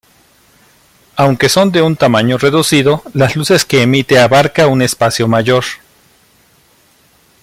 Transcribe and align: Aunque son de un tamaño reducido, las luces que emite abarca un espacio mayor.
Aunque 1.15 1.47
son 1.47 1.71
de 1.71 1.83
un 1.83 1.95
tamaño 1.95 2.39
reducido, 2.39 3.03
las 3.13 3.35
luces 3.35 3.65
que 3.65 3.83
emite 3.83 4.17
abarca 4.17 4.65
un 4.65 4.81
espacio 4.81 5.27
mayor. 5.27 5.63